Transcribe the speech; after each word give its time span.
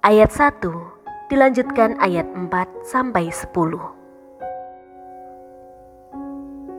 ayat 0.08 0.32
1, 0.32 1.28
dilanjutkan 1.28 2.00
ayat 2.00 2.32
4 2.32 2.48
sampai 2.88 3.28
10. 3.28 3.76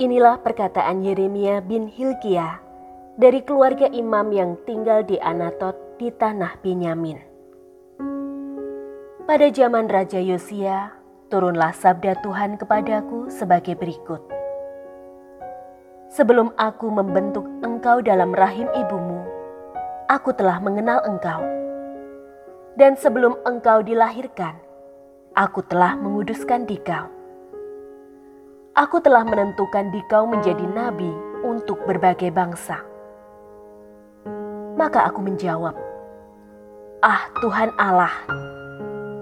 Inilah 0.00 0.40
perkataan 0.40 1.04
Yeremia 1.04 1.60
bin 1.60 1.92
Hilkiah 1.92 2.56
dari 3.20 3.44
keluarga 3.44 3.84
imam 3.92 4.32
yang 4.32 4.56
tinggal 4.64 5.04
di 5.04 5.20
Anatot 5.20 5.76
di 6.00 6.08
tanah 6.08 6.56
Binyamin. 6.64 7.35
Pada 9.26 9.50
zaman 9.50 9.90
Raja 9.90 10.22
Yosia, 10.22 10.94
turunlah 11.34 11.74
sabda 11.74 12.14
Tuhan 12.22 12.62
kepadaku 12.62 13.26
sebagai 13.26 13.74
berikut. 13.74 14.22
Sebelum 16.14 16.54
aku 16.54 16.86
membentuk 16.94 17.42
engkau 17.66 17.98
dalam 18.06 18.30
rahim 18.30 18.70
ibumu, 18.78 19.26
aku 20.06 20.30
telah 20.30 20.62
mengenal 20.62 21.02
engkau. 21.02 21.42
Dan 22.78 22.94
sebelum 22.94 23.34
engkau 23.42 23.82
dilahirkan, 23.82 24.62
aku 25.34 25.58
telah 25.66 25.98
menguduskan 25.98 26.62
dikau. 26.62 27.10
Aku 28.78 29.02
telah 29.02 29.26
menentukan 29.26 29.90
dikau 29.90 30.30
menjadi 30.30 30.70
nabi 30.70 31.10
untuk 31.42 31.82
berbagai 31.82 32.30
bangsa. 32.30 32.78
Maka 34.78 35.10
aku 35.10 35.18
menjawab, 35.18 35.74
Ah 37.02 37.26
Tuhan 37.42 37.74
Allah, 37.74 38.14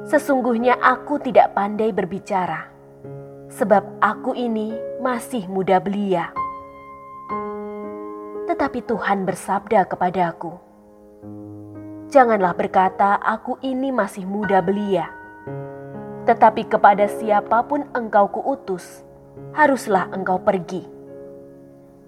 sesungguhnya 0.05 0.77
aku 0.81 1.17
tidak 1.21 1.57
pandai 1.57 1.89
berbicara, 1.89 2.69
sebab 3.49 4.05
aku 4.05 4.37
ini 4.37 4.77
masih 5.01 5.49
muda 5.49 5.81
belia. 5.81 6.29
Tetapi 8.45 8.85
Tuhan 8.85 9.25
bersabda 9.25 9.89
kepadaku, 9.89 10.53
Janganlah 12.13 12.55
berkata 12.55 13.19
aku 13.19 13.59
ini 13.65 13.91
masih 13.91 14.23
muda 14.23 14.63
belia, 14.63 15.11
tetapi 16.29 16.69
kepada 16.71 17.11
siapa 17.11 17.65
pun 17.67 17.83
engkau 17.91 18.31
kuutus, 18.31 19.03
haruslah 19.51 20.07
engkau 20.15 20.39
pergi. 20.39 20.87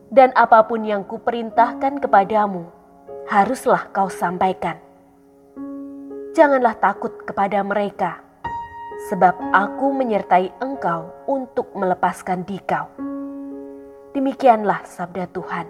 Dan 0.06 0.30
apa 0.38 0.62
pun 0.62 0.86
yang 0.86 1.02
kuperintahkan 1.02 1.98
kepadamu, 1.98 2.70
haruslah 3.26 3.90
kau 3.90 4.06
sampaikan. 4.06 4.85
Janganlah 6.36 6.76
takut 6.76 7.24
kepada 7.24 7.64
mereka, 7.64 8.20
sebab 9.08 9.56
aku 9.56 9.88
menyertai 9.88 10.52
engkau 10.60 11.08
untuk 11.24 11.72
melepaskan 11.72 12.44
dikau. 12.44 12.92
Demikianlah 14.12 14.84
sabda 14.84 15.32
Tuhan. 15.32 15.64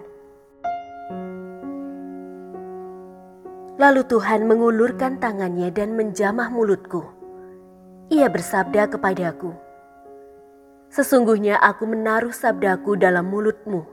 Lalu 3.79 4.01
Tuhan 4.11 4.43
mengulurkan 4.43 5.23
tangannya 5.23 5.71
dan 5.71 5.95
menjamah 5.95 6.51
mulutku. 6.51 7.15
Ia 8.11 8.27
bersabda 8.27 8.91
kepadaku, 8.91 9.55
Sesungguhnya 10.91 11.63
aku 11.63 11.87
menaruh 11.87 12.35
sabdaku 12.35 12.99
dalam 12.99 13.31
mulutmu. 13.31 13.87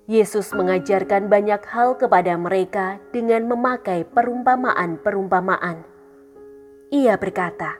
Yesus 0.05 0.53
mengajarkan 0.53 1.33
banyak 1.33 1.65
hal 1.65 1.97
kepada 1.97 2.37
mereka 2.37 3.01
dengan 3.09 3.49
memakai 3.49 4.05
perumpamaan-perumpamaan. 4.05 5.81
Ia 6.93 7.17
berkata, 7.17 7.73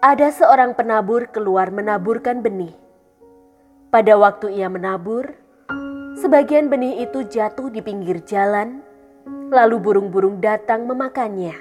"Ada 0.00 0.32
seorang 0.32 0.72
penabur 0.72 1.28
keluar 1.28 1.68
menaburkan 1.68 2.40
benih. 2.40 2.72
Pada 3.92 4.16
waktu 4.16 4.56
ia 4.56 4.72
menabur, 4.72 5.28
sebagian 6.16 6.72
benih 6.72 7.04
itu 7.04 7.20
jatuh 7.28 7.68
di 7.68 7.84
pinggir 7.84 8.24
jalan, 8.24 8.80
lalu 9.52 9.76
burung-burung 9.76 10.40
datang 10.40 10.88
memakannya. 10.88 11.52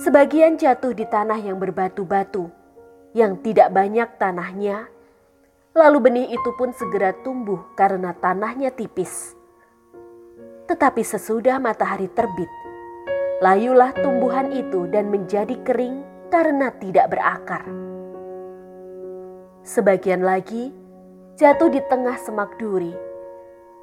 Sebagian 0.00 0.56
jatuh 0.56 0.96
di 0.96 1.04
tanah 1.04 1.44
yang 1.44 1.60
berbatu-batu, 1.60 2.48
yang 3.12 3.36
tidak 3.44 3.68
banyak 3.68 4.08
tanahnya." 4.16 4.88
Lalu 5.72 5.98
benih 6.04 6.28
itu 6.28 6.50
pun 6.60 6.68
segera 6.76 7.16
tumbuh 7.24 7.64
karena 7.72 8.12
tanahnya 8.12 8.68
tipis. 8.76 9.32
Tetapi 10.68 11.00
sesudah 11.00 11.56
matahari 11.56 12.12
terbit, 12.12 12.48
layulah 13.40 13.96
tumbuhan 13.96 14.52
itu 14.52 14.84
dan 14.92 15.08
menjadi 15.08 15.56
kering 15.64 16.04
karena 16.28 16.76
tidak 16.76 17.16
berakar. 17.16 17.64
Sebagian 19.64 20.20
lagi 20.20 20.76
jatuh 21.40 21.72
di 21.72 21.80
tengah 21.88 22.20
semak 22.20 22.52
duri, 22.60 22.92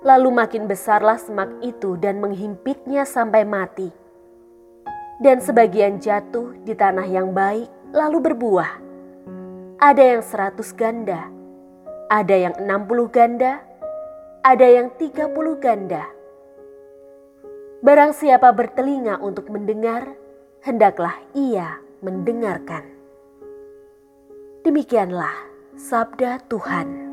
lalu 0.05 0.29
makin 0.29 0.69
besarlah 0.69 1.17
semak 1.17 1.49
itu 1.65 1.97
dan 1.97 2.21
menghimpitnya 2.21 3.01
sampai 3.01 3.41
mati. 3.49 3.89
Dan 5.17 5.41
sebagian 5.41 5.97
jatuh 5.97 6.53
di 6.61 6.77
tanah 6.77 7.09
yang 7.09 7.33
baik, 7.33 7.67
lalu 7.97 8.29
berbuah. 8.29 8.71
Ada 9.81 10.03
yang 10.15 10.23
seratus 10.23 10.71
ganda, 10.71 11.38
ada 12.09 12.33
yang 12.33 12.57
60 12.57 13.13
ganda, 13.13 13.61
ada 14.41 14.65
yang 14.65 14.89
30 14.97 15.29
ganda. 15.61 16.09
Barang 17.85 18.11
siapa 18.11 18.49
bertelinga 18.51 19.21
untuk 19.21 19.47
mendengar, 19.53 20.17
hendaklah 20.65 21.15
ia 21.37 21.79
mendengarkan. 22.01 22.83
Demikianlah 24.65 25.31
sabda 25.77 26.43
Tuhan. 26.51 27.08